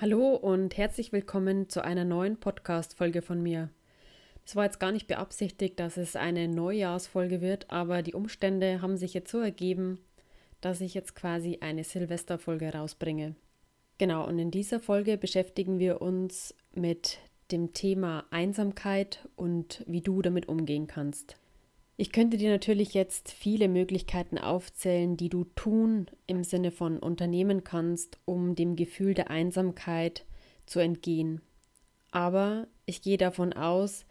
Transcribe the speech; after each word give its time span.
Hallo 0.00 0.36
und 0.36 0.76
herzlich 0.76 1.10
willkommen 1.10 1.68
zu 1.68 1.82
einer 1.82 2.04
neuen 2.04 2.38
Podcast-Folge 2.38 3.20
von 3.20 3.42
mir. 3.42 3.68
Es 4.46 4.54
war 4.54 4.64
jetzt 4.64 4.78
gar 4.78 4.92
nicht 4.92 5.08
beabsichtigt, 5.08 5.80
dass 5.80 5.96
es 5.96 6.14
eine 6.14 6.46
Neujahrsfolge 6.46 7.40
wird, 7.40 7.68
aber 7.68 8.02
die 8.02 8.14
Umstände 8.14 8.80
haben 8.80 8.96
sich 8.96 9.12
jetzt 9.12 9.32
so 9.32 9.40
ergeben, 9.40 9.98
dass 10.60 10.80
ich 10.82 10.94
jetzt 10.94 11.16
quasi 11.16 11.58
eine 11.62 11.82
Silvesterfolge 11.82 12.72
rausbringe. 12.72 13.34
Genau, 13.98 14.24
und 14.24 14.38
in 14.38 14.52
dieser 14.52 14.78
Folge 14.78 15.18
beschäftigen 15.18 15.80
wir 15.80 16.00
uns 16.00 16.54
mit 16.76 17.18
dem 17.50 17.72
Thema 17.72 18.24
Einsamkeit 18.30 19.28
und 19.34 19.82
wie 19.88 20.00
du 20.00 20.22
damit 20.22 20.46
umgehen 20.46 20.86
kannst. 20.86 21.34
Ich 22.00 22.12
könnte 22.12 22.36
dir 22.36 22.50
natürlich 22.50 22.94
jetzt 22.94 23.32
viele 23.32 23.66
Möglichkeiten 23.66 24.38
aufzählen, 24.38 25.16
die 25.16 25.28
du 25.28 25.42
tun 25.56 26.06
im 26.28 26.44
Sinne 26.44 26.70
von 26.70 27.00
unternehmen 27.00 27.64
kannst, 27.64 28.18
um 28.24 28.54
dem 28.54 28.76
Gefühl 28.76 29.14
der 29.14 29.30
Einsamkeit 29.30 30.24
zu 30.64 30.78
entgehen. 30.78 31.40
Aber 32.12 32.68
ich 32.86 33.02
gehe 33.02 33.18
davon 33.18 33.52
aus, 33.52 34.06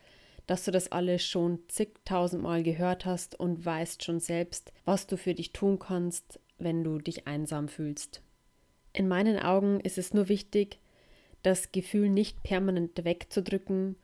dass 0.48 0.66
du 0.66 0.72
das 0.72 0.92
alles 0.92 1.26
schon 1.26 1.60
zigtausendmal 1.70 2.62
gehört 2.62 3.06
hast 3.06 3.40
und 3.40 3.66
weißt 3.66 4.04
schon 4.04 4.20
selbst, 4.20 4.74
was 4.84 5.08
du 5.08 5.16
für 5.16 5.34
dich 5.34 5.54
tun 5.54 5.80
kannst, 5.80 6.42
wenn 6.58 6.84
du 6.84 7.00
dich 7.00 7.26
einsam 7.26 7.70
fühlst. 7.70 8.22
In 8.92 9.08
meinen 9.08 9.40
Augen 9.40 9.80
ist 9.80 9.98
es 9.98 10.14
nur 10.14 10.28
wichtig, 10.28 10.80
das 11.42 11.72
Gefühl 11.72 12.10
nicht 12.10 12.44
permanent 12.44 13.06
wegzudrücken 13.06 13.96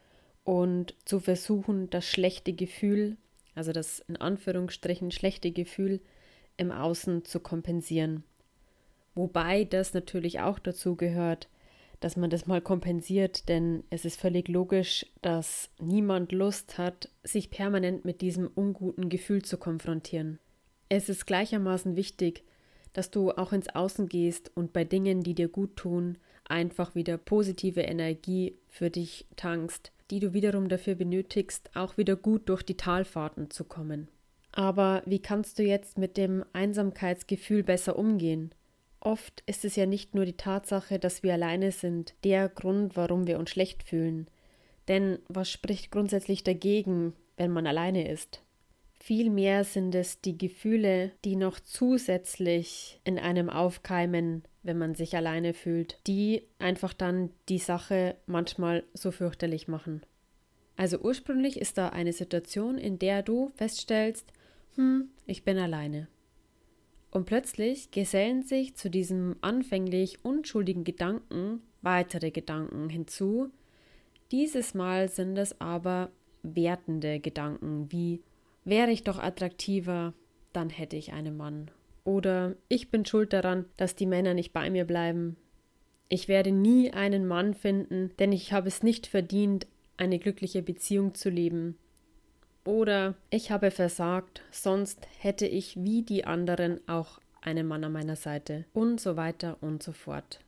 und 0.46 0.96
zu 1.04 1.20
versuchen, 1.20 1.90
das 1.90 2.06
schlechte 2.06 2.54
Gefühl 2.54 3.18
also 3.56 3.72
das 3.72 4.00
in 4.08 4.18
Anführungsstrichen 4.18 5.12
schlechte 5.12 5.52
Gefühl 5.52 6.02
im 6.58 6.72
Außen 6.72 7.26
zu 7.26 7.40
kompensieren. 7.40 8.24
Wobei 9.16 9.64
das 9.64 9.94
natürlich 9.94 10.40
auch 10.40 10.60
dazu 10.60 10.96
gehört, 10.96 11.48
dass 12.00 12.18
man 12.18 12.30
das 12.30 12.48
mal 12.48 12.62
kompensiert, 12.62 13.48
denn 13.48 13.84
es 13.90 14.04
ist 14.04 14.20
völlig 14.20 14.50
logisch, 14.50 15.06
dass 15.22 15.70
niemand 15.80 16.34
Lust 16.34 16.78
hat, 16.78 17.10
sich 17.24 17.50
permanent 17.50 18.04
mit 18.04 18.20
diesem 18.20 18.48
unguten 18.48 19.08
Gefühl 19.08 19.44
zu 19.44 19.58
konfrontieren. 19.58 20.40
Es 20.90 21.08
ist 21.08 21.26
gleichermaßen 21.26 21.96
wichtig, 21.96 22.44
dass 22.92 23.10
du 23.10 23.32
auch 23.32 23.54
ins 23.54 23.70
Außen 23.70 24.10
gehst 24.10 24.52
und 24.54 24.74
bei 24.74 24.84
Dingen, 24.84 25.22
die 25.22 25.34
dir 25.34 25.48
gut 25.48 25.78
tun, 25.78 26.18
einfach 26.44 26.94
wieder 26.94 27.18
positive 27.18 27.82
Energie 27.82 28.58
für 28.68 28.90
dich 28.90 29.26
tankst 29.38 29.93
die 30.12 30.20
du 30.20 30.34
wiederum 30.34 30.70
dafür 30.70 30.96
benötigst, 30.96 31.72
auch 31.76 31.98
wieder 31.98 32.16
gut 32.16 32.50
durch 32.50 32.64
die 32.64 32.78
Talfahrten 32.78 33.50
zu 33.50 33.64
kommen. 33.64 34.08
Aber 34.52 35.02
wie 35.06 35.20
kannst 35.20 35.58
du 35.58 35.64
jetzt 35.64 35.98
mit 35.98 36.16
dem 36.16 36.46
Einsamkeitsgefühl 36.54 37.64
besser 37.64 37.98
umgehen? 37.98 38.54
Oft 39.00 39.44
ist 39.48 39.66
es 39.66 39.76
ja 39.76 39.86
nicht 39.86 40.14
nur 40.16 40.26
die 40.26 40.38
Tatsache, 40.38 41.00
dass 41.00 41.24
wir 41.24 41.34
alleine 41.34 41.72
sind, 41.72 42.14
der 42.24 42.48
Grund, 42.50 42.96
warum 42.96 43.28
wir 43.28 43.40
uns 43.40 43.50
schlecht 43.50 43.84
fühlen. 43.84 44.28
Denn 44.88 45.20
was 45.28 45.50
spricht 45.50 45.92
grundsätzlich 45.92 46.44
dagegen, 46.44 47.14
wenn 47.36 47.52
man 47.52 47.66
alleine 47.66 48.08
ist? 48.08 48.43
Vielmehr 49.06 49.66
sind 49.66 49.96
es 49.96 50.22
die 50.22 50.38
Gefühle, 50.38 51.12
die 51.26 51.36
noch 51.36 51.60
zusätzlich 51.60 53.02
in 53.04 53.20
einem 53.20 53.50
aufkeimen, 53.50 54.44
wenn 54.62 54.78
man 54.78 54.96
sich 54.96 55.18
alleine 55.18 55.54
fühlt, 55.54 56.00
die 56.08 56.44
einfach 56.58 56.94
dann 56.94 57.30
die 57.50 57.58
Sache 57.58 58.16
manchmal 58.28 58.86
so 58.94 59.12
fürchterlich 59.12 59.68
machen. 59.68 60.04
Also 60.78 61.00
ursprünglich 61.00 61.60
ist 61.60 61.78
da 61.78 61.90
eine 61.90 62.14
Situation, 62.14 62.78
in 62.78 62.98
der 62.98 63.24
du 63.24 63.52
feststellst, 63.56 64.32
hm, 64.76 65.10
ich 65.26 65.44
bin 65.44 65.58
alleine. 65.58 66.08
Und 67.12 67.26
plötzlich 67.26 67.92
gesellen 67.92 68.44
sich 68.44 68.76
zu 68.76 68.90
diesem 68.90 69.36
anfänglich 69.42 70.24
unschuldigen 70.24 70.86
Gedanken 70.86 71.62
weitere 71.82 72.32
Gedanken 72.32 72.88
hinzu. 72.88 73.50
Dieses 74.32 74.74
Mal 74.74 75.10
sind 75.10 75.38
es 75.38 75.60
aber 75.60 76.10
wertende 76.42 77.20
Gedanken 77.20 77.92
wie 77.92 78.22
wäre 78.66 78.92
ich 78.92 79.04
doch 79.04 79.20
attraktiver, 79.20 80.14
dann 80.52 80.70
hätte 80.70 80.96
ich 80.96 81.14
einen 81.14 81.38
Mann 81.38 81.72
oder 82.04 82.56
ich 82.68 82.92
bin 82.92 83.06
schuld 83.06 83.34
daran, 83.34 83.66
dass 83.78 83.96
die 83.96 84.06
Männer 84.06 84.34
nicht 84.34 84.54
bei 84.54 84.70
mir 84.70 84.86
bleiben. 84.86 85.38
Ich 86.10 86.28
werde 86.28 86.52
nie 86.52 86.92
einen 86.92 87.26
Mann 87.26 87.54
finden, 87.54 88.12
denn 88.20 88.32
ich 88.32 88.54
habe 88.54 88.68
es 88.68 88.84
nicht 88.84 89.08
verdient, 89.08 89.68
eine 89.98 90.20
glückliche 90.20 90.62
Beziehung 90.62 91.16
zu 91.16 91.30
leben. 91.30 91.78
Oder 92.66 93.16
ich 93.30 93.52
habe 93.52 93.72
versagt, 93.72 94.42
sonst 94.52 95.08
hätte 95.20 95.48
ich 95.48 95.76
wie 95.78 96.02
die 96.02 96.26
anderen 96.26 96.80
auch 96.88 97.20
einen 97.42 97.68
Mann 97.68 97.84
an 97.84 97.92
meiner 97.92 98.16
Seite. 98.16 98.66
Und 98.74 99.00
so 99.00 99.16
weiter 99.16 99.58
und 99.62 99.84
so 99.84 99.92
fort. 99.92 100.40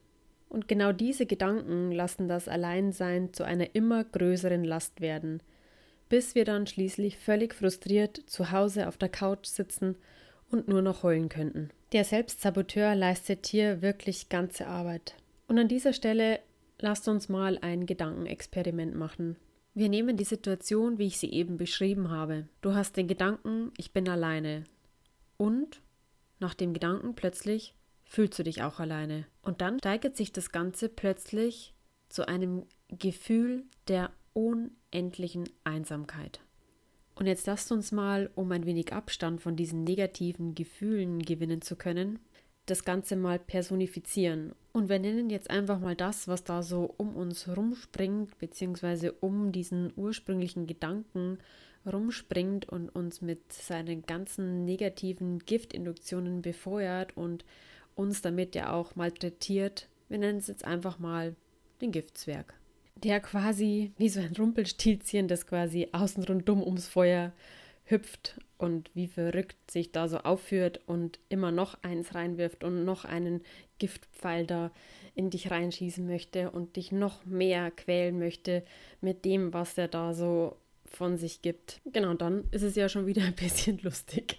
Und 0.49 0.67
genau 0.67 0.91
diese 0.91 1.25
Gedanken 1.25 1.91
lassen 1.91 2.27
das 2.27 2.47
Alleinsein 2.47 3.33
zu 3.33 3.43
einer 3.43 3.75
immer 3.75 4.03
größeren 4.03 4.63
Last 4.63 5.01
werden, 5.01 5.41
bis 6.15 6.33
wir 6.33 6.45
dann 6.45 6.65
schließlich 6.65 7.17
völlig 7.17 7.53
frustriert 7.53 8.21
zu 8.25 8.49
Hause 8.49 8.87
auf 8.87 8.95
der 8.95 9.09
Couch 9.09 9.47
sitzen 9.47 9.97
und 10.49 10.69
nur 10.69 10.81
noch 10.81 11.03
heulen 11.03 11.27
könnten. 11.27 11.71
Der 11.91 12.05
Selbstsaboteur 12.05 12.95
leistet 12.95 13.47
hier 13.47 13.81
wirklich 13.81 14.29
ganze 14.29 14.67
Arbeit. 14.67 15.15
Und 15.49 15.59
an 15.59 15.67
dieser 15.67 15.91
Stelle 15.91 16.39
lasst 16.79 17.09
uns 17.09 17.27
mal 17.27 17.57
ein 17.61 17.85
Gedankenexperiment 17.85 18.95
machen. 18.95 19.35
Wir 19.73 19.89
nehmen 19.89 20.15
die 20.15 20.23
Situation, 20.23 20.99
wie 20.99 21.07
ich 21.07 21.17
sie 21.17 21.33
eben 21.33 21.57
beschrieben 21.57 22.09
habe. 22.09 22.47
Du 22.61 22.73
hast 22.73 22.95
den 22.95 23.09
Gedanken, 23.09 23.73
ich 23.75 23.91
bin 23.91 24.07
alleine. 24.07 24.63
Und 25.35 25.81
nach 26.39 26.53
dem 26.53 26.73
Gedanken 26.73 27.15
plötzlich 27.15 27.75
fühlst 28.05 28.39
du 28.39 28.43
dich 28.43 28.63
auch 28.63 28.79
alleine. 28.79 29.25
Und 29.41 29.59
dann 29.59 29.79
steigert 29.79 30.15
sich 30.15 30.31
das 30.31 30.53
Ganze 30.53 30.87
plötzlich 30.87 31.73
zu 32.07 32.25
einem 32.25 32.65
Gefühl 32.87 33.65
der 33.89 34.11
unendlichen 34.35 35.49
Einsamkeit. 35.63 36.41
Und 37.15 37.27
jetzt 37.27 37.47
lasst 37.47 37.71
uns 37.71 37.91
mal, 37.91 38.29
um 38.35 38.51
ein 38.51 38.65
wenig 38.65 38.91
Abstand 38.91 39.41
von 39.41 39.55
diesen 39.55 39.85
negativen 39.85 40.53
Gefühlen 40.53 41.19
gewinnen 41.19 41.61
zu 41.61 41.77
können, 41.77 42.19
das 42.65 42.83
Ganze 42.83 43.15
mal 43.15 43.39
personifizieren. 43.39 44.53
Und 44.73 44.89
wir 44.89 44.99
nennen 44.99 45.29
jetzt 45.29 45.49
einfach 45.49 45.79
mal 45.79 45.95
das, 45.95 46.27
was 46.27 46.43
da 46.43 46.61
so 46.61 46.93
um 46.97 47.15
uns 47.15 47.47
rumspringt, 47.47 48.37
beziehungsweise 48.37 49.13
um 49.13 49.51
diesen 49.53 49.93
ursprünglichen 49.95 50.67
Gedanken 50.67 51.37
rumspringt 51.85 52.67
und 52.67 52.89
uns 52.89 53.21
mit 53.21 53.53
seinen 53.53 54.01
ganzen 54.05 54.65
negativen 54.65 55.39
Giftinduktionen 55.39 56.41
befeuert 56.41 57.15
und 57.15 57.45
uns 57.93 58.21
damit 58.21 58.55
ja 58.55 58.73
auch 58.73 58.95
malträtiert. 58.95 59.87
Wir 60.09 60.17
nennen 60.17 60.39
es 60.39 60.47
jetzt 60.47 60.65
einfach 60.65 60.99
mal 60.99 61.35
den 61.81 61.91
Giftzwerg 61.91 62.55
der 62.95 63.19
quasi 63.19 63.91
wie 63.97 64.09
so 64.09 64.19
ein 64.19 64.35
Rumpelstilzchen, 64.37 65.27
das 65.27 65.47
quasi 65.47 65.89
außen 65.91 66.23
rundum 66.23 66.63
ums 66.63 66.87
Feuer 66.87 67.33
hüpft 67.85 68.39
und 68.57 68.89
wie 68.95 69.07
verrückt 69.07 69.69
sich 69.69 69.91
da 69.91 70.07
so 70.07 70.17
aufführt 70.19 70.81
und 70.87 71.19
immer 71.29 71.51
noch 71.51 71.83
eins 71.83 72.15
reinwirft 72.15 72.63
und 72.63 72.83
noch 72.83 73.05
einen 73.05 73.41
Giftpfeil 73.77 74.45
da 74.45 74.71
in 75.13 75.29
dich 75.29 75.51
reinschießen 75.51 76.05
möchte 76.05 76.51
und 76.51 76.75
dich 76.75 76.91
noch 76.91 77.25
mehr 77.25 77.71
quälen 77.71 78.17
möchte 78.17 78.63
mit 79.01 79.25
dem, 79.25 79.53
was 79.53 79.77
er 79.77 79.87
da 79.87 80.13
so 80.13 80.57
von 80.85 81.17
sich 81.17 81.41
gibt. 81.41 81.81
Genau, 81.85 82.13
dann 82.13 82.45
ist 82.51 82.63
es 82.63 82.75
ja 82.75 82.89
schon 82.89 83.05
wieder 83.05 83.23
ein 83.23 83.35
bisschen 83.35 83.77
lustig. 83.83 84.37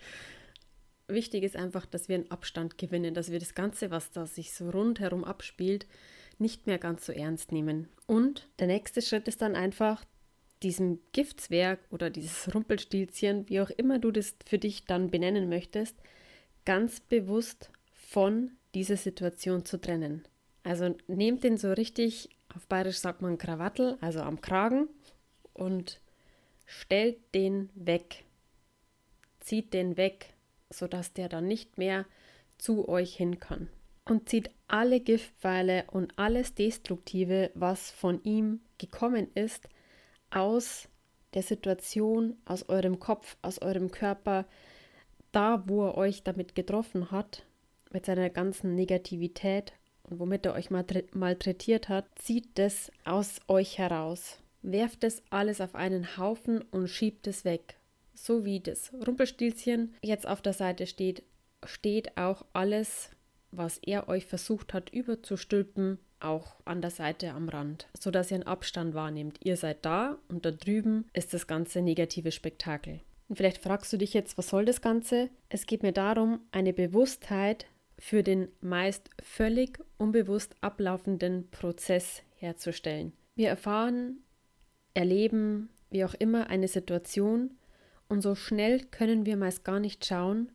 Wichtig 1.09 1.45
ist 1.45 1.57
einfach, 1.57 1.87
dass 1.87 2.09
wir 2.09 2.17
einen 2.17 2.31
Abstand 2.31 2.79
gewinnen, 2.79 3.15
dass 3.15 3.31
wir 3.31 3.39
das 3.39 3.55
Ganze, 3.55 3.91
was 3.91 4.11
da 4.11 4.27
sich 4.27 4.53
so 4.53 4.71
rundherum 4.71 5.23
abspielt, 5.25 5.87
nicht 6.39 6.67
mehr 6.67 6.79
ganz 6.79 7.07
so 7.07 7.13
ernst 7.13 7.53
nehmen. 7.53 7.89
Und 8.07 8.49
der 8.59 8.67
nächste 8.67 9.03
Schritt 9.03 9.29
ist 9.29 9.43
dann 9.43 9.57
einfach, 9.57 10.05
diesem 10.63 11.01
Giftzwerg 11.13 11.81
oder 11.91 12.11
dieses 12.11 12.55
Rumpelstilzchen, 12.55 13.49
wie 13.49 13.61
auch 13.61 13.71
immer 13.71 13.99
du 13.99 14.11
das 14.11 14.35
für 14.47 14.59
dich 14.59 14.85
dann 14.85 15.11
benennen 15.11 15.49
möchtest, 15.49 15.97
ganz 16.65 17.01
bewusst 17.01 17.71
von 17.93 18.53
dieser 18.75 18.97
Situation 18.97 19.65
zu 19.65 19.79
trennen. 19.81 20.27
Also 20.63 20.97
nehmt 21.07 21.45
den 21.45 21.59
so 21.59 21.73
richtig, 21.73 22.31
auf 22.55 22.67
Bayerisch 22.67 22.99
sagt 22.99 23.23
man 23.23 23.39
Krawattel, 23.39 23.99
also 24.01 24.21
am 24.21 24.41
Kragen 24.41 24.89
und 25.53 26.01
stellt 26.65 27.19
den 27.35 27.71
weg. 27.75 28.25
Zieht 29.41 29.75
den 29.75 29.97
weg, 29.97 30.35
sodass 30.71 31.13
der 31.13 31.29
dann 31.29 31.47
nicht 31.47 31.79
mehr 31.79 32.07
zu 32.59 32.89
euch 32.89 33.15
hin 33.15 33.39
kann 33.39 33.69
und 34.07 34.29
zieht 34.29 34.51
alle 34.69 35.01
Giftpfeile 35.01 35.85
und 35.91 36.19
alles 36.19 36.55
Destruktive, 36.55 37.51
was 37.55 37.91
von 37.91 38.23
ihm 38.25 38.61
gekommen 38.79 39.29
ist, 39.35 39.69
aus 40.31 40.89
der 41.35 41.43
Situation, 41.43 42.37
aus 42.45 42.69
eurem 42.69 42.99
Kopf, 42.99 43.37
aus 43.43 43.61
eurem 43.61 43.91
Körper, 43.91 44.47
da, 45.33 45.65
wo 45.67 45.87
er 45.87 45.97
euch 45.97 46.23
damit 46.23 46.55
getroffen 46.55 47.11
hat, 47.11 47.45
mit 47.93 48.07
seiner 48.07 48.31
ganzen 48.31 48.75
Negativität 48.75 49.73
und 50.03 50.19
womit 50.19 50.47
er 50.47 50.55
euch 50.55 50.71
malträtiert 50.71 51.89
hat, 51.89 52.07
zieht 52.17 52.59
das 52.59 52.91
aus 53.05 53.41
euch 53.49 53.79
heraus. 53.79 54.39
Werft 54.63 55.05
es 55.05 55.23
alles 55.31 55.61
auf 55.61 55.75
einen 55.75 56.17
Haufen 56.17 56.63
und 56.71 56.89
schiebt 56.89 57.27
es 57.27 57.45
weg. 57.45 57.77
So 58.15 58.45
wie 58.45 58.61
das 58.61 58.93
Rumpelstilzchen 59.07 59.95
jetzt 60.03 60.27
auf 60.27 60.43
der 60.43 60.53
Seite 60.53 60.87
steht, 60.87 61.23
steht 61.65 62.17
auch 62.17 62.45
alles 62.53 63.11
was 63.51 63.79
er 63.79 64.09
euch 64.09 64.27
versucht 64.27 64.75
hat 64.75 64.91
überzustülpen, 64.91 65.99
auch 66.21 66.57
an 66.65 66.81
der 66.81 66.91
Seite 66.91 67.33
am 67.33 67.49
Rand, 67.49 67.89
sodass 67.99 68.31
ihr 68.31 68.37
einen 68.37 68.47
Abstand 68.47 68.95
wahrnehmt. 68.95 69.39
Ihr 69.45 69.57
seid 69.57 69.85
da 69.85 70.17
und 70.29 70.45
da 70.47 70.51
drüben 70.51 71.07
ist 71.13 71.35
das 71.35 71.47
ganze 71.47 71.83
negative 71.83 72.33
Spektakel. 72.33 73.01
Und 73.29 73.37
vielleicht 73.37 73.59
fragst 73.59 73.93
du 73.93 73.97
dich 73.97 74.15
jetzt, 74.15 74.39
was 74.39 74.49
soll 74.49 74.65
das 74.65 74.81
Ganze? 74.81 75.31
Es 75.49 75.67
geht 75.67 75.83
mir 75.83 75.93
darum, 75.93 76.41
eine 76.53 76.73
Bewusstheit 76.73 77.67
für 77.99 78.23
den 78.23 78.49
meist 78.61 79.11
völlig 79.23 79.79
unbewusst 79.99 80.55
ablaufenden 80.61 81.51
Prozess 81.51 82.23
herzustellen. 82.37 83.13
Wir 83.35 83.49
erfahren, 83.49 84.19
erleben, 84.95 85.71
wie 85.91 86.05
auch 86.05 86.15
immer, 86.15 86.49
eine 86.49 86.69
Situation 86.69 87.57
und 88.09 88.21
so 88.21 88.35
schnell 88.35 88.85
können 88.85 89.27
wir 89.27 89.37
meist 89.37 89.65
gar 89.65 89.81
nicht 89.81 90.05
schauen 90.05 90.53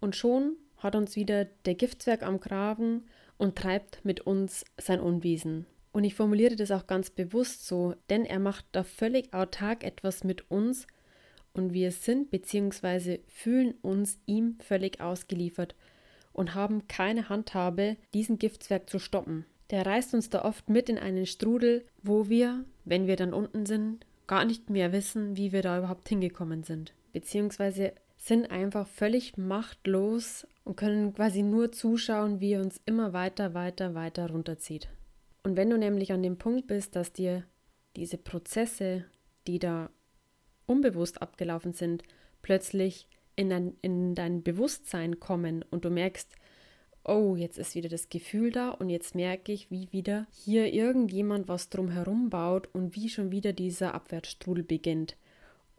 und 0.00 0.16
schon 0.16 0.56
hat 0.80 0.96
uns 0.96 1.16
wieder 1.16 1.46
der 1.64 1.74
Giftzwerg 1.74 2.22
am 2.22 2.40
Kragen 2.40 3.04
und 3.38 3.56
treibt 3.56 4.04
mit 4.04 4.20
uns 4.20 4.64
sein 4.76 5.00
Unwesen. 5.00 5.66
Und 5.92 6.04
ich 6.04 6.14
formuliere 6.14 6.56
das 6.56 6.70
auch 6.70 6.86
ganz 6.86 7.10
bewusst 7.10 7.66
so, 7.66 7.94
denn 8.10 8.24
er 8.24 8.38
macht 8.38 8.64
da 8.72 8.84
völlig 8.84 9.32
autark 9.32 9.84
etwas 9.84 10.24
mit 10.24 10.50
uns 10.50 10.86
und 11.52 11.72
wir 11.72 11.90
sind 11.90 12.30
bzw. 12.30 13.20
fühlen 13.26 13.74
uns 13.82 14.18
ihm 14.26 14.56
völlig 14.60 15.00
ausgeliefert 15.00 15.74
und 16.32 16.54
haben 16.54 16.86
keine 16.86 17.28
Handhabe, 17.28 17.96
diesen 18.14 18.38
Giftzwerg 18.38 18.88
zu 18.88 18.98
stoppen. 18.98 19.46
Der 19.70 19.86
reißt 19.86 20.14
uns 20.14 20.30
da 20.30 20.44
oft 20.44 20.68
mit 20.68 20.88
in 20.88 20.98
einen 20.98 21.26
Strudel, 21.26 21.84
wo 22.02 22.28
wir, 22.28 22.64
wenn 22.84 23.06
wir 23.06 23.16
dann 23.16 23.32
unten 23.32 23.66
sind, 23.66 24.06
gar 24.26 24.44
nicht 24.44 24.70
mehr 24.70 24.92
wissen, 24.92 25.36
wie 25.36 25.52
wir 25.52 25.62
da 25.62 25.78
überhaupt 25.78 26.08
hingekommen 26.08 26.62
sind. 26.62 26.92
Beziehungsweise 27.12 27.92
sind 28.16 28.50
einfach 28.50 28.86
völlig 28.86 29.36
machtlos 29.36 30.46
und 30.70 30.76
können 30.76 31.12
quasi 31.12 31.42
nur 31.42 31.72
zuschauen, 31.72 32.38
wie 32.38 32.52
er 32.52 32.60
uns 32.60 32.80
immer 32.86 33.12
weiter, 33.12 33.54
weiter, 33.54 33.96
weiter 33.96 34.30
runterzieht. 34.30 34.88
Und 35.42 35.56
wenn 35.56 35.68
du 35.68 35.76
nämlich 35.76 36.12
an 36.12 36.22
dem 36.22 36.38
Punkt 36.38 36.68
bist, 36.68 36.94
dass 36.94 37.12
dir 37.12 37.42
diese 37.96 38.18
Prozesse, 38.18 39.04
die 39.48 39.58
da 39.58 39.90
unbewusst 40.66 41.22
abgelaufen 41.22 41.72
sind, 41.72 42.04
plötzlich 42.40 43.08
in 43.34 43.50
dein, 43.50 43.76
in 43.82 44.14
dein 44.14 44.44
Bewusstsein 44.44 45.18
kommen 45.18 45.64
und 45.72 45.84
du 45.84 45.90
merkst, 45.90 46.36
oh, 47.02 47.34
jetzt 47.34 47.58
ist 47.58 47.74
wieder 47.74 47.88
das 47.88 48.08
Gefühl 48.08 48.52
da 48.52 48.70
und 48.70 48.90
jetzt 48.90 49.16
merke 49.16 49.50
ich, 49.50 49.72
wie 49.72 49.90
wieder 49.90 50.28
hier 50.30 50.72
irgendjemand 50.72 51.48
was 51.48 51.68
drumherum 51.68 52.30
baut 52.30 52.72
und 52.72 52.94
wie 52.94 53.08
schon 53.08 53.32
wieder 53.32 53.52
dieser 53.52 53.92
Abwärtsstrudel 53.92 54.62
beginnt. 54.62 55.16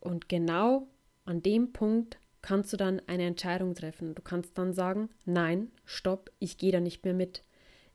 Und 0.02 0.28
genau 0.28 0.90
an 1.24 1.42
dem 1.42 1.72
Punkt 1.72 2.18
kannst 2.42 2.74
du 2.74 2.78
dann 2.78 3.02
eine 3.08 3.24
Entscheidung 3.24 3.76
treffen. 3.76 4.16
Du 4.16 4.22
kannst 4.22 4.58
dann 4.58 4.74
sagen, 4.74 5.10
nein, 5.26 5.72
stopp, 5.86 6.32
ich 6.40 6.58
gehe 6.58 6.72
da 6.72 6.80
nicht 6.80 7.04
mehr 7.04 7.14
mit. 7.14 7.44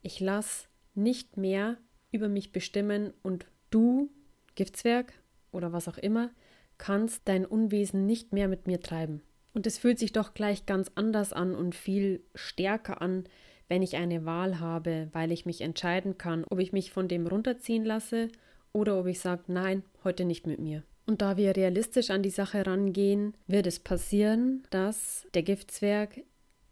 Ich 0.01 0.19
lasse 0.19 0.67
nicht 0.95 1.37
mehr 1.37 1.77
über 2.11 2.29
mich 2.29 2.51
bestimmen 2.51 3.13
und 3.23 3.45
du, 3.69 4.09
Giftswerk 4.55 5.13
oder 5.51 5.73
was 5.73 5.87
auch 5.87 5.97
immer, 5.97 6.31
kannst 6.77 7.23
dein 7.25 7.45
Unwesen 7.45 8.05
nicht 8.05 8.33
mehr 8.33 8.47
mit 8.47 8.67
mir 8.67 8.79
treiben. 8.79 9.21
Und 9.53 9.65
es 9.67 9.77
fühlt 9.77 9.99
sich 9.99 10.11
doch 10.11 10.33
gleich 10.33 10.65
ganz 10.65 10.91
anders 10.95 11.33
an 11.33 11.55
und 11.55 11.75
viel 11.75 12.23
stärker 12.35 13.01
an, 13.01 13.25
wenn 13.67 13.81
ich 13.81 13.97
eine 13.97 14.25
Wahl 14.25 14.59
habe, 14.59 15.09
weil 15.11 15.31
ich 15.31 15.45
mich 15.45 15.61
entscheiden 15.61 16.17
kann, 16.17 16.45
ob 16.49 16.59
ich 16.59 16.71
mich 16.71 16.91
von 16.91 17.07
dem 17.07 17.27
runterziehen 17.27 17.83
lasse 17.83 18.29
oder 18.71 18.99
ob 18.99 19.07
ich 19.07 19.19
sage, 19.19 19.43
nein, 19.47 19.83
heute 20.03 20.25
nicht 20.25 20.47
mit 20.47 20.59
mir. 20.59 20.83
Und 21.07 21.21
da 21.21 21.37
wir 21.37 21.55
realistisch 21.55 22.09
an 22.09 22.21
die 22.21 22.29
Sache 22.29 22.67
rangehen, 22.67 23.33
wird 23.47 23.65
es 23.65 23.79
passieren, 23.79 24.63
dass 24.71 25.25
der 25.33 25.41
Giftzwerg 25.41 26.21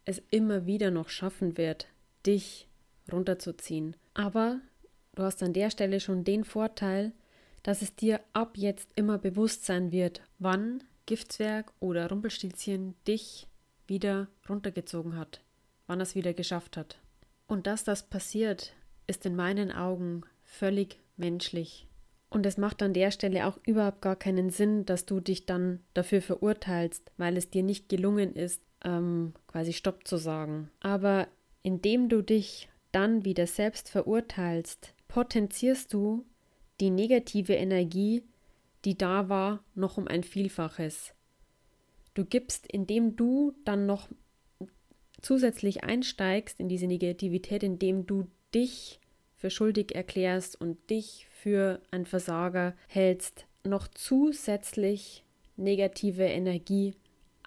es 0.04 0.22
immer 0.30 0.66
wieder 0.66 0.92
noch 0.92 1.08
schaffen 1.08 1.58
wird, 1.58 1.88
dich 2.26 2.68
runterzuziehen. 3.10 3.96
Aber 4.14 4.60
du 5.16 5.24
hast 5.24 5.42
an 5.42 5.54
der 5.54 5.70
Stelle 5.70 6.02
schon 6.02 6.26
den 6.26 6.44
Vorteil, 6.44 7.14
dass 7.64 7.82
es 7.82 7.96
dir 7.96 8.20
ab 8.34 8.58
jetzt 8.58 8.90
immer 8.96 9.18
bewusst 9.18 9.66
sein 9.66 9.94
wird, 9.94 10.22
wann 10.38 10.84
Giftzwerg 11.06 11.72
oder 11.80 12.10
Rumpelstilzchen 12.10 12.94
dich 13.08 13.48
wieder 13.88 14.28
runtergezogen 14.50 15.18
hat, 15.18 15.42
wann 15.88 16.02
es 16.02 16.14
wieder 16.14 16.34
geschafft 16.34 16.76
hat. 16.76 17.00
Und 17.48 17.68
dass 17.68 17.86
das 17.86 18.10
passiert, 18.10 18.74
ist 19.08 19.26
in 19.26 19.36
meinen 19.36 19.72
Augen 19.72 20.24
völlig 20.44 21.00
menschlich. 21.16 21.88
Und 22.36 22.46
es 22.46 22.58
macht 22.58 22.84
an 22.84 22.92
der 22.92 23.12
Stelle 23.12 23.48
auch 23.48 23.58
überhaupt 23.66 24.02
gar 24.02 24.18
keinen 24.18 24.50
Sinn, 24.50 24.86
dass 24.86 25.06
du 25.06 25.22
dich 25.22 25.46
dann 25.46 25.80
dafür 25.94 26.22
verurteilst, 26.22 27.10
weil 27.16 27.38
es 27.38 27.50
dir 27.50 27.64
nicht 27.64 27.88
gelungen 27.88 28.36
ist, 28.36 28.62
ähm, 28.84 29.32
quasi 29.48 29.72
Stopp 29.72 30.06
zu 30.06 30.18
sagen. 30.18 30.70
Aber 30.82 31.30
indem 31.64 32.10
du 32.10 32.22
dich 32.22 32.68
dann 32.92 33.24
wieder 33.24 33.48
selbst 33.48 33.88
verurteilst, 33.88 34.94
potenzierst 35.08 35.94
du 35.94 36.26
die 36.82 36.90
negative 36.90 37.54
Energie, 37.54 38.22
die 38.84 38.98
da 38.98 39.30
war, 39.30 39.64
noch 39.74 39.98
um 39.98 40.06
ein 40.06 40.24
Vielfaches. 40.24 41.14
Du 42.16 42.26
gibst, 42.26 42.68
indem 42.68 43.16
du 43.16 43.54
dann 43.64 43.86
noch 43.86 44.10
zusätzlich 45.22 45.86
einsteigst 45.86 46.60
in 46.60 46.68
diese 46.68 46.88
Negativität, 46.88 47.64
indem 47.64 48.06
du 48.06 48.28
dich 48.54 49.00
für 49.36 49.50
schuldig 49.50 49.96
erklärst 49.96 50.60
und 50.60 50.90
dich 50.90 51.28
für 51.30 51.82
ein 51.92 52.06
Versager 52.06 52.74
hältst, 52.88 53.46
noch 53.64 53.88
zusätzlich 53.88 55.24
negative 55.58 56.24
Energie 56.24 56.94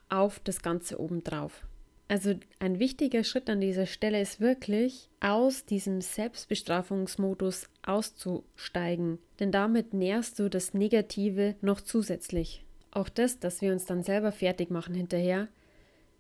auf 0.08 0.40
das 0.40 0.62
Ganze 0.62 1.00
obendrauf. 1.00 1.66
Also 2.08 2.34
ein 2.58 2.78
wichtiger 2.78 3.22
Schritt 3.22 3.50
an 3.50 3.60
dieser 3.60 3.84
Stelle 3.84 4.20
ist 4.20 4.40
wirklich, 4.40 5.10
aus 5.20 5.66
diesem 5.66 6.00
Selbstbestrafungsmodus 6.00 7.68
auszusteigen, 7.84 9.18
denn 9.40 9.52
damit 9.52 9.92
nährst 9.92 10.38
du 10.38 10.48
das 10.48 10.72
Negative 10.72 11.54
noch 11.60 11.82
zusätzlich. 11.82 12.64
Auch 12.90 13.10
das, 13.10 13.38
dass 13.38 13.60
wir 13.60 13.72
uns 13.72 13.84
dann 13.84 14.02
selber 14.02 14.32
fertig 14.32 14.70
machen 14.70 14.94
hinterher, 14.94 15.48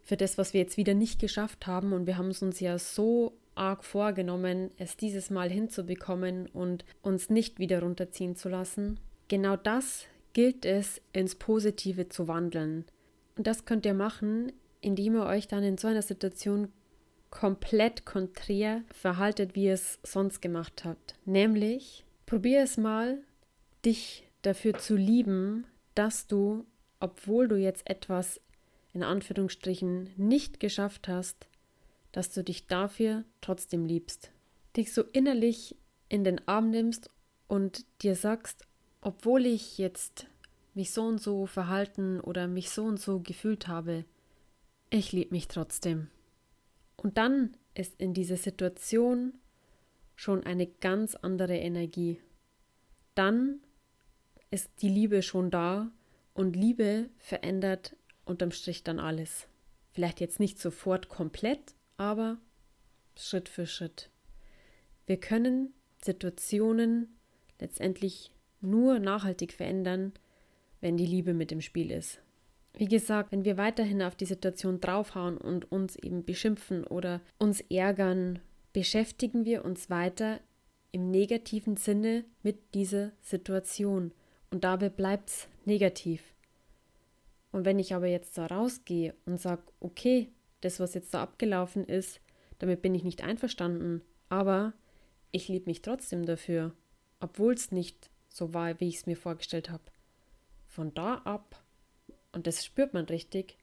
für 0.02 0.18
das, 0.18 0.36
was 0.36 0.52
wir 0.52 0.60
jetzt 0.60 0.76
wieder 0.76 0.94
nicht 0.94 1.20
geschafft 1.20 1.66
haben 1.66 1.92
und 1.94 2.06
wir 2.06 2.18
haben 2.18 2.28
es 2.28 2.42
uns 2.42 2.60
ja 2.60 2.78
so 2.78 3.32
arg 3.58 3.84
vorgenommen, 3.84 4.70
es 4.78 4.96
dieses 4.96 5.30
Mal 5.30 5.50
hinzubekommen 5.50 6.46
und 6.46 6.84
uns 7.02 7.28
nicht 7.28 7.58
wieder 7.58 7.80
runterziehen 7.80 8.36
zu 8.36 8.48
lassen. 8.48 9.00
Genau 9.28 9.56
das 9.56 10.06
gilt 10.32 10.64
es 10.64 11.00
ins 11.12 11.34
Positive 11.34 12.08
zu 12.08 12.28
wandeln. 12.28 12.84
Und 13.36 13.46
das 13.46 13.64
könnt 13.64 13.84
ihr 13.84 13.94
machen, 13.94 14.52
indem 14.80 15.16
ihr 15.16 15.26
euch 15.26 15.48
dann 15.48 15.64
in 15.64 15.78
so 15.78 15.88
einer 15.88 16.02
Situation 16.02 16.72
komplett 17.30 18.06
konträr 18.06 18.82
verhaltet, 18.92 19.54
wie 19.54 19.64
ihr 19.64 19.74
es 19.74 19.98
sonst 20.02 20.40
gemacht 20.40 20.84
habt. 20.84 21.16
Nämlich, 21.24 22.04
probier 22.26 22.62
es 22.62 22.76
mal, 22.76 23.18
dich 23.84 24.24
dafür 24.42 24.78
zu 24.78 24.96
lieben, 24.96 25.66
dass 25.94 26.26
du, 26.26 26.64
obwohl 27.00 27.48
du 27.48 27.56
jetzt 27.56 27.88
etwas 27.88 28.40
in 28.92 29.02
Anführungsstrichen 29.02 30.10
nicht 30.16 30.60
geschafft 30.60 31.08
hast, 31.08 31.47
dass 32.18 32.30
du 32.30 32.42
dich 32.42 32.66
dafür 32.66 33.22
trotzdem 33.40 33.84
liebst. 33.84 34.32
Dich 34.76 34.92
so 34.92 35.04
innerlich 35.04 35.76
in 36.08 36.24
den 36.24 36.48
Arm 36.48 36.68
nimmst 36.68 37.12
und 37.46 37.86
dir 38.02 38.16
sagst, 38.16 38.66
obwohl 39.00 39.46
ich 39.46 39.78
jetzt 39.78 40.26
mich 40.74 40.90
so 40.90 41.04
und 41.04 41.20
so 41.22 41.46
verhalten 41.46 42.18
oder 42.18 42.48
mich 42.48 42.70
so 42.70 42.82
und 42.86 42.98
so 42.98 43.20
gefühlt 43.20 43.68
habe, 43.68 44.04
ich 44.90 45.12
liebe 45.12 45.32
mich 45.32 45.46
trotzdem. 45.46 46.08
Und 46.96 47.18
dann 47.18 47.56
ist 47.74 48.00
in 48.00 48.14
dieser 48.14 48.36
Situation 48.36 49.34
schon 50.16 50.42
eine 50.42 50.66
ganz 50.66 51.14
andere 51.14 51.56
Energie. 51.56 52.20
Dann 53.14 53.60
ist 54.50 54.72
die 54.82 54.88
Liebe 54.88 55.22
schon 55.22 55.52
da 55.52 55.92
und 56.34 56.56
Liebe 56.56 57.10
verändert 57.18 57.94
unterm 58.24 58.50
Strich 58.50 58.82
dann 58.82 58.98
alles. 58.98 59.46
Vielleicht 59.92 60.18
jetzt 60.18 60.40
nicht 60.40 60.58
sofort 60.58 61.08
komplett, 61.08 61.76
aber 61.98 62.38
Schritt 63.16 63.48
für 63.48 63.66
Schritt. 63.66 64.10
Wir 65.06 65.18
können 65.18 65.74
Situationen 66.02 67.18
letztendlich 67.60 68.32
nur 68.60 68.98
nachhaltig 68.98 69.52
verändern, 69.52 70.12
wenn 70.80 70.96
die 70.96 71.06
Liebe 71.06 71.34
mit 71.34 71.52
im 71.52 71.60
Spiel 71.60 71.90
ist. 71.90 72.20
Wie 72.74 72.86
gesagt, 72.86 73.32
wenn 73.32 73.44
wir 73.44 73.56
weiterhin 73.56 74.02
auf 74.02 74.14
die 74.14 74.24
Situation 74.24 74.80
draufhauen 74.80 75.36
und 75.36 75.70
uns 75.72 75.96
eben 75.96 76.24
beschimpfen 76.24 76.84
oder 76.84 77.20
uns 77.38 77.60
ärgern, 77.62 78.38
beschäftigen 78.72 79.44
wir 79.44 79.64
uns 79.64 79.90
weiter 79.90 80.40
im 80.92 81.10
negativen 81.10 81.76
Sinne 81.76 82.24
mit 82.42 82.74
dieser 82.74 83.10
Situation 83.20 84.12
und 84.50 84.64
dabei 84.64 84.88
bleibt 84.88 85.30
es 85.30 85.48
negativ. 85.64 86.22
Und 87.50 87.64
wenn 87.64 87.78
ich 87.78 87.94
aber 87.94 88.06
jetzt 88.06 88.38
da 88.38 88.46
rausgehe 88.46 89.14
und 89.26 89.40
sage, 89.40 89.62
okay, 89.80 90.28
das, 90.60 90.80
was 90.80 90.94
jetzt 90.94 91.14
da 91.14 91.22
abgelaufen 91.22 91.84
ist, 91.84 92.20
damit 92.58 92.82
bin 92.82 92.94
ich 92.94 93.04
nicht 93.04 93.22
einverstanden, 93.22 94.02
aber 94.28 94.72
ich 95.30 95.48
liebe 95.48 95.66
mich 95.66 95.82
trotzdem 95.82 96.26
dafür, 96.26 96.74
obwohl 97.20 97.54
es 97.54 97.72
nicht 97.72 98.10
so 98.28 98.54
war, 98.54 98.78
wie 98.80 98.88
ich 98.88 98.96
es 98.96 99.06
mir 99.06 99.16
vorgestellt 99.16 99.70
habe. 99.70 99.84
Von 100.66 100.94
da 100.94 101.16
ab 101.18 101.62
und 102.32 102.46
das 102.46 102.64
spürt 102.64 102.94
man 102.94 103.06
richtig, 103.06 103.56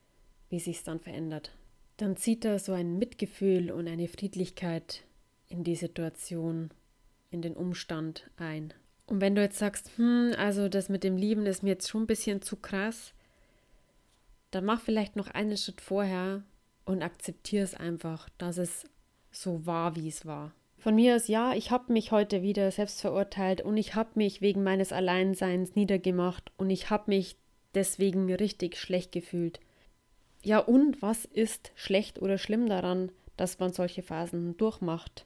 wie 0.50 0.60
sich 0.60 0.84
dann 0.84 1.00
verändert. 1.00 1.52
Dann 1.98 2.18
zieht 2.18 2.44
da 2.44 2.60
so 2.60 2.74
ein 2.74 2.98
Mitgefühl 2.98 3.72
und 3.72 3.88
eine 3.88 4.08
Friedlichkeit 4.08 5.04
in 5.48 5.64
die 5.64 5.76
Situation, 5.76 6.72
in 7.32 7.42
den 7.42 7.56
Umstand 7.56 8.30
ein. 8.38 8.74
Und 9.06 9.22
wenn 9.22 9.36
du 9.36 9.42
jetzt 9.42 9.60
sagst, 9.60 9.92
hm, 9.98 10.34
also 10.38 10.68
das 10.68 10.90
mit 10.90 11.04
dem 11.04 11.16
Lieben 11.18 11.46
ist 11.46 11.64
mir 11.64 11.70
jetzt 11.70 11.88
schon 11.88 12.04
ein 12.04 12.08
bisschen 12.08 12.42
zu 12.42 12.58
krass, 12.58 13.14
dann 14.52 14.66
mach 14.66 14.82
vielleicht 14.82 15.16
noch 15.16 15.28
einen 15.28 15.58
Schritt 15.58 15.82
vorher 15.82 16.44
und 16.86 17.02
akzeptiere 17.02 17.64
es 17.64 17.76
einfach, 17.76 18.30
dass 18.38 18.58
es 18.58 18.86
so 19.32 19.66
war, 19.66 19.96
wie 19.96 20.08
es 20.08 20.26
war. 20.26 20.54
Von 20.78 20.96
mir 20.96 21.16
aus, 21.16 21.28
ja, 21.28 21.54
ich 21.54 21.72
habe 21.72 21.92
mich 21.92 22.12
heute 22.12 22.42
wieder 22.42 22.70
selbst 22.72 23.02
verurteilt 23.02 23.62
und 23.62 23.76
ich 23.76 23.96
habe 23.96 24.12
mich 24.16 24.42
wegen 24.42 24.64
meines 24.64 24.92
Alleinseins 24.92 25.76
niedergemacht 25.76 26.52
und 26.58 26.70
ich 26.70 26.90
habe 26.90 27.06
mich 27.08 27.38
deswegen 27.74 28.32
richtig 28.32 28.78
schlecht 28.78 29.12
gefühlt. 29.12 29.60
Ja, 30.44 30.60
und 30.60 31.02
was 31.02 31.26
ist 31.26 31.72
schlecht 31.76 32.22
oder 32.22 32.38
schlimm 32.38 32.70
daran, 32.70 33.12
dass 33.36 33.58
man 33.58 33.74
solche 33.74 34.04
Phasen 34.04 34.58
durchmacht? 34.58 35.26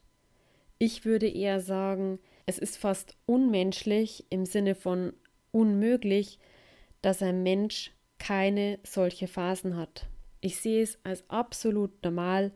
Ich 0.77 1.03
würde 1.03 1.27
eher 1.27 1.59
sagen, 1.59 2.19
es 2.45 2.57
ist 2.57 2.77
fast 2.77 3.17
unmenschlich 3.25 4.25
im 4.29 4.45
Sinne 4.45 4.75
von 4.75 5.11
unmöglich, 5.51 6.39
dass 7.01 7.21
ein 7.21 7.43
Mensch 7.43 7.91
keine 8.17 8.79
solche 8.83 9.27
Phasen 9.27 9.75
hat. 9.75 10.07
Ich 10.41 10.59
sehe 10.59 10.83
es 10.83 10.97
als 11.03 11.29
absolut 11.29 12.03
normal, 12.03 12.51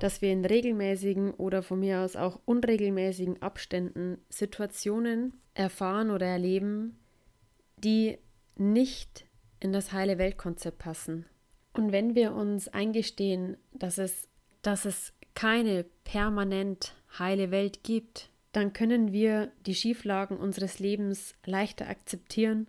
dass 0.00 0.22
wir 0.22 0.32
in 0.32 0.44
regelmäßigen 0.44 1.32
oder 1.34 1.62
von 1.62 1.80
mir 1.80 2.00
aus 2.00 2.16
auch 2.16 2.40
unregelmäßigen 2.44 3.40
Abständen 3.42 4.18
Situationen 4.28 5.34
erfahren 5.54 6.10
oder 6.10 6.26
erleben, 6.26 6.98
die 7.78 8.18
nicht 8.56 9.26
in 9.60 9.72
das 9.72 9.92
heile 9.92 10.18
Weltkonzept 10.18 10.78
passen. 10.78 11.26
Und 11.72 11.92
wenn 11.92 12.14
wir 12.14 12.34
uns 12.34 12.68
eingestehen, 12.68 13.56
dass 13.72 13.98
es, 13.98 14.28
dass 14.62 14.84
es 14.84 15.12
keine 15.34 15.84
permanent 16.04 16.94
heile 17.18 17.50
Welt 17.50 17.84
gibt, 17.84 18.30
dann 18.52 18.72
können 18.72 19.12
wir 19.12 19.52
die 19.66 19.74
Schieflagen 19.74 20.38
unseres 20.38 20.78
Lebens 20.78 21.34
leichter 21.44 21.88
akzeptieren 21.88 22.66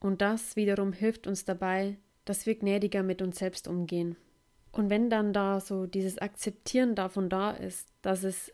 und 0.00 0.20
das 0.20 0.56
wiederum 0.56 0.92
hilft 0.92 1.26
uns 1.26 1.44
dabei, 1.44 1.96
dass 2.28 2.46
wir 2.46 2.54
gnädiger 2.54 3.02
mit 3.02 3.22
uns 3.22 3.38
selbst 3.38 3.68
umgehen. 3.68 4.16
Und 4.70 4.90
wenn 4.90 5.08
dann 5.10 5.32
da 5.32 5.60
so 5.60 5.86
dieses 5.86 6.18
Akzeptieren 6.18 6.94
davon 6.94 7.30
da 7.30 7.52
ist, 7.52 7.88
dass 8.02 8.22
es 8.22 8.52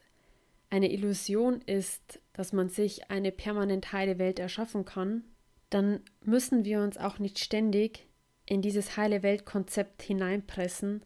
eine 0.70 0.92
Illusion 0.92 1.60
ist, 1.62 2.20
dass 2.32 2.52
man 2.52 2.68
sich 2.68 3.10
eine 3.10 3.32
permanent 3.32 3.92
heile 3.92 4.18
Welt 4.18 4.38
erschaffen 4.38 4.84
kann, 4.84 5.24
dann 5.70 6.00
müssen 6.22 6.64
wir 6.64 6.80
uns 6.80 6.96
auch 6.96 7.18
nicht 7.18 7.38
ständig 7.38 8.06
in 8.46 8.62
dieses 8.62 8.96
heile 8.96 9.22
Welt-Konzept 9.22 10.02
hineinpressen 10.02 11.04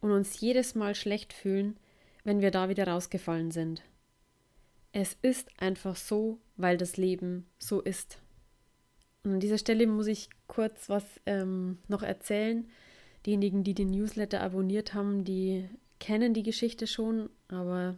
und 0.00 0.10
uns 0.12 0.40
jedes 0.40 0.74
Mal 0.74 0.94
schlecht 0.94 1.32
fühlen, 1.32 1.76
wenn 2.24 2.40
wir 2.40 2.50
da 2.50 2.68
wieder 2.68 2.86
rausgefallen 2.86 3.50
sind. 3.50 3.82
Es 4.92 5.16
ist 5.22 5.48
einfach 5.60 5.96
so, 5.96 6.38
weil 6.56 6.76
das 6.76 6.96
Leben 6.96 7.46
so 7.58 7.80
ist. 7.80 8.18
An 9.32 9.40
dieser 9.40 9.58
Stelle 9.58 9.86
muss 9.86 10.06
ich 10.06 10.28
kurz 10.46 10.88
was 10.88 11.04
ähm, 11.26 11.78
noch 11.88 12.02
erzählen. 12.02 12.68
Diejenigen, 13.26 13.64
die 13.64 13.74
den 13.74 13.90
Newsletter 13.90 14.40
abonniert 14.40 14.94
haben, 14.94 15.24
die 15.24 15.68
kennen 15.98 16.32
die 16.32 16.44
Geschichte 16.44 16.86
schon, 16.86 17.28
aber 17.48 17.96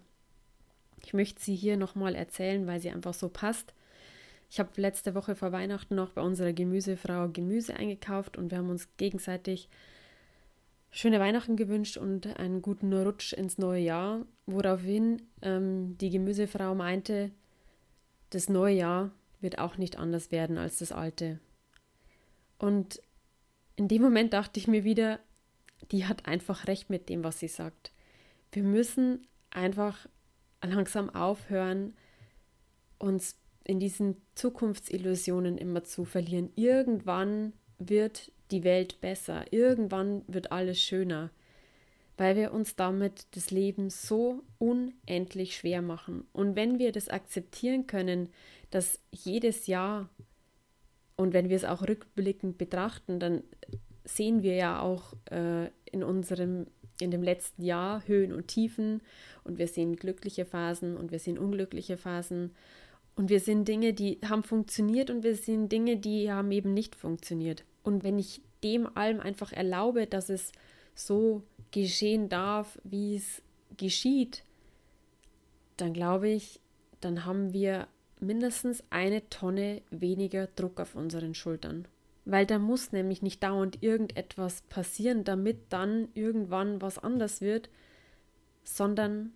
ich 1.04 1.12
möchte 1.12 1.40
sie 1.42 1.54
hier 1.54 1.76
nochmal 1.76 2.14
erzählen, 2.14 2.66
weil 2.66 2.80
sie 2.80 2.90
einfach 2.90 3.12
so 3.12 3.28
passt. 3.28 3.74
Ich 4.50 4.58
habe 4.58 4.70
letzte 4.76 5.14
Woche 5.14 5.36
vor 5.36 5.52
Weihnachten 5.52 5.94
noch 5.94 6.12
bei 6.12 6.22
unserer 6.22 6.54
Gemüsefrau 6.54 7.28
Gemüse 7.28 7.76
eingekauft 7.76 8.38
und 8.38 8.50
wir 8.50 8.58
haben 8.58 8.70
uns 8.70 8.88
gegenseitig 8.96 9.68
schöne 10.90 11.20
Weihnachten 11.20 11.56
gewünscht 11.56 11.98
und 11.98 12.38
einen 12.38 12.62
guten 12.62 12.90
Rutsch 12.94 13.34
ins 13.34 13.58
neue 13.58 13.82
Jahr, 13.82 14.24
woraufhin 14.46 15.20
ähm, 15.42 15.98
die 15.98 16.08
Gemüsefrau 16.08 16.74
meinte, 16.74 17.30
das 18.30 18.48
neue 18.48 18.76
Jahr 18.76 19.10
wird 19.40 19.58
auch 19.58 19.76
nicht 19.76 19.98
anders 19.98 20.30
werden 20.30 20.58
als 20.58 20.78
das 20.78 20.92
alte. 20.92 21.38
Und 22.58 23.00
in 23.76 23.88
dem 23.88 24.02
Moment 24.02 24.32
dachte 24.32 24.58
ich 24.58 24.66
mir 24.66 24.84
wieder, 24.84 25.20
die 25.92 26.06
hat 26.06 26.26
einfach 26.26 26.66
recht 26.66 26.90
mit 26.90 27.08
dem, 27.08 27.22
was 27.22 27.38
sie 27.38 27.48
sagt. 27.48 27.92
Wir 28.50 28.64
müssen 28.64 29.26
einfach 29.50 30.06
langsam 30.62 31.10
aufhören, 31.10 31.94
uns 32.98 33.36
in 33.64 33.78
diesen 33.78 34.16
Zukunftsillusionen 34.34 35.58
immer 35.58 35.84
zu 35.84 36.04
verlieren. 36.04 36.50
Irgendwann 36.56 37.52
wird 37.78 38.32
die 38.50 38.64
Welt 38.64 39.00
besser, 39.00 39.44
irgendwann 39.52 40.22
wird 40.26 40.50
alles 40.50 40.80
schöner, 40.80 41.30
weil 42.16 42.34
wir 42.34 42.52
uns 42.52 42.76
damit 42.76 43.26
das 43.32 43.50
Leben 43.50 43.90
so 43.90 44.42
unendlich 44.58 45.56
schwer 45.56 45.82
machen. 45.82 46.26
Und 46.32 46.56
wenn 46.56 46.78
wir 46.78 46.92
das 46.92 47.08
akzeptieren 47.08 47.86
können, 47.86 48.30
dass 48.70 49.00
jedes 49.10 49.66
Jahr 49.66 50.08
und 51.16 51.32
wenn 51.32 51.48
wir 51.48 51.56
es 51.56 51.64
auch 51.64 51.82
rückblickend 51.82 52.58
betrachten, 52.58 53.18
dann 53.18 53.42
sehen 54.04 54.42
wir 54.42 54.54
ja 54.54 54.80
auch 54.80 55.14
äh, 55.30 55.70
in 55.90 56.02
unserem 56.02 56.66
in 57.00 57.10
dem 57.10 57.22
letzten 57.22 57.62
Jahr 57.62 58.06
Höhen 58.06 58.32
und 58.32 58.48
Tiefen 58.48 59.02
und 59.44 59.58
wir 59.58 59.68
sehen 59.68 59.96
glückliche 59.96 60.44
Phasen 60.44 60.96
und 60.96 61.12
wir 61.12 61.18
sehen 61.18 61.38
unglückliche 61.38 61.96
Phasen 61.96 62.52
und 63.14 63.30
wir 63.30 63.40
sehen 63.40 63.64
Dinge, 63.64 63.92
die 63.92 64.18
haben 64.28 64.42
funktioniert 64.42 65.10
und 65.10 65.22
wir 65.22 65.34
sehen 65.34 65.68
Dinge, 65.68 65.96
die 65.96 66.30
haben 66.30 66.50
eben 66.52 66.74
nicht 66.74 66.94
funktioniert. 66.94 67.64
Und 67.82 68.04
wenn 68.04 68.18
ich 68.18 68.42
dem 68.62 68.86
allem 68.96 69.20
einfach 69.20 69.52
erlaube, 69.52 70.06
dass 70.06 70.28
es 70.28 70.52
so 70.94 71.42
geschehen 71.70 72.28
darf, 72.28 72.78
wie 72.84 73.16
es 73.16 73.42
geschieht, 73.76 74.44
dann 75.76 75.92
glaube 75.92 76.28
ich, 76.28 76.60
dann 77.00 77.24
haben 77.24 77.52
wir 77.52 77.88
mindestens 78.20 78.82
eine 78.90 79.28
Tonne 79.28 79.82
weniger 79.90 80.46
Druck 80.46 80.80
auf 80.80 80.94
unseren 80.94 81.34
Schultern. 81.34 81.86
Weil 82.24 82.46
da 82.46 82.58
muss 82.58 82.92
nämlich 82.92 83.22
nicht 83.22 83.42
dauernd 83.42 83.82
irgendetwas 83.82 84.62
passieren, 84.62 85.24
damit 85.24 85.58
dann 85.70 86.08
irgendwann 86.14 86.82
was 86.82 86.98
anders 86.98 87.40
wird, 87.40 87.70
sondern 88.64 89.32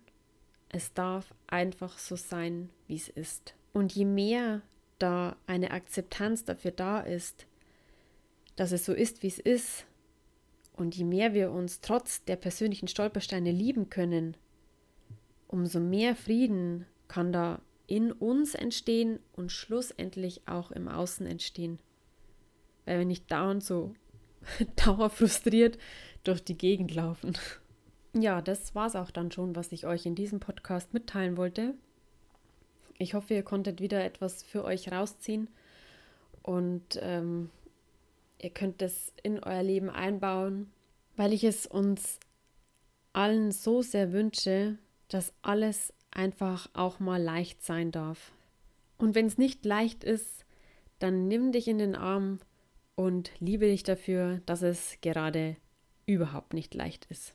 es 0.69 0.93
darf 0.93 1.33
einfach 1.47 1.97
so 1.97 2.15
sein, 2.15 2.69
wie 2.87 2.95
es 2.95 3.09
ist. 3.09 3.55
Und 3.73 3.93
je 3.93 4.05
mehr 4.05 4.61
da 4.99 5.35
eine 5.47 5.71
Akzeptanz 5.71 6.45
dafür 6.45 6.71
da 6.71 6.99
ist, 6.99 7.47
dass 8.55 8.71
es 8.71 8.85
so 8.85 8.93
ist, 8.93 9.23
wie 9.23 9.27
es 9.27 9.39
ist, 9.39 9.85
und 10.75 10.95
je 10.95 11.03
mehr 11.03 11.33
wir 11.33 11.51
uns 11.51 11.81
trotz 11.81 12.23
der 12.25 12.35
persönlichen 12.35 12.87
Stolpersteine 12.87 13.51
lieben 13.51 13.89
können, 13.89 14.35
umso 15.47 15.79
mehr 15.79 16.15
Frieden 16.15 16.85
kann 17.07 17.31
da 17.31 17.61
in 17.87 18.11
uns 18.11 18.55
entstehen 18.55 19.19
und 19.33 19.51
schlussendlich 19.51 20.47
auch 20.47 20.71
im 20.71 20.87
Außen 20.87 21.25
entstehen. 21.25 21.79
Weil 22.85 22.99
wir 22.99 23.05
nicht 23.05 23.31
dauernd 23.31 23.63
so 23.63 23.93
dauerfrustriert 24.85 25.77
durch 26.23 26.43
die 26.43 26.57
Gegend 26.57 26.93
laufen. 26.93 27.37
Ja, 28.13 28.41
das 28.41 28.75
war 28.75 28.87
es 28.87 28.95
auch 28.95 29.11
dann 29.11 29.31
schon, 29.31 29.55
was 29.55 29.71
ich 29.71 29.85
euch 29.85 30.05
in 30.05 30.15
diesem 30.15 30.39
Podcast 30.39 30.93
mitteilen 30.93 31.35
wollte. 31.37 31.73
Ich 32.99 33.15
hoffe, 33.15 33.33
ihr 33.33 33.43
konntet 33.43 33.81
wieder 33.81 34.03
etwas 34.03 34.43
für 34.43 34.63
euch 34.63 34.91
rausziehen 34.91 35.47
und 36.43 36.99
ähm, 37.01 37.49
ihr 38.37 38.51
könnt 38.51 38.81
es 38.81 39.13
in 39.23 39.43
euer 39.43 39.63
Leben 39.63 39.89
einbauen, 39.89 40.71
weil 41.15 41.33
ich 41.33 41.43
es 41.43 41.65
uns 41.65 42.19
allen 43.13 43.51
so 43.51 43.81
sehr 43.81 44.11
wünsche, 44.11 44.77
dass 45.07 45.33
alles 45.41 45.93
einfach 46.15 46.69
auch 46.73 46.99
mal 46.99 47.21
leicht 47.21 47.63
sein 47.63 47.91
darf. 47.91 48.31
Und 48.97 49.15
wenn 49.15 49.25
es 49.25 49.37
nicht 49.37 49.65
leicht 49.65 50.03
ist, 50.03 50.45
dann 50.99 51.27
nimm 51.27 51.51
dich 51.51 51.67
in 51.67 51.77
den 51.77 51.95
Arm 51.95 52.39
und 52.95 53.31
liebe 53.39 53.65
dich 53.65 53.83
dafür, 53.83 54.41
dass 54.45 54.61
es 54.61 54.97
gerade 55.01 55.57
überhaupt 56.05 56.53
nicht 56.53 56.73
leicht 56.73 57.05
ist. 57.09 57.33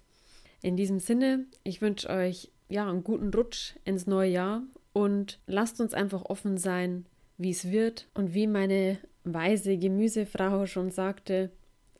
In 0.63 0.77
diesem 0.77 1.01
Sinne, 1.01 1.47
ich 1.65 1.81
wünsche 1.81 2.09
euch 2.09 2.51
ja 2.69 2.89
einen 2.89 3.05
guten 3.05 3.33
Rutsch 3.33 3.75
ins 3.85 4.07
neue 4.07 4.31
Jahr 4.31 4.63
und 4.93 5.41
lasst 5.47 5.81
uns 5.81 5.95
einfach 5.95 6.25
offen 6.25 6.59
sein, 6.59 7.07
wie 7.37 7.51
es 7.51 7.71
wird 7.71 8.09
und 8.15 8.35
wie 8.35 8.47
meine 8.47 8.99
weise 9.25 9.77
Gemüsefrau 9.77 10.67
schon 10.67 10.91
sagte, 10.91 11.51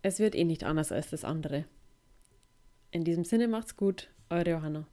es 0.03 0.19
wird 0.19 0.35
eh 0.35 0.45
nicht 0.45 0.65
anders 0.65 0.93
als 0.93 1.11
das 1.11 1.25
andere. 1.25 1.65
In 2.91 3.05
diesem 3.05 3.25
Sinne 3.25 3.49
macht's 3.49 3.77
gut, 3.77 4.11
eure 4.31 4.51
Johanna. 4.51 4.87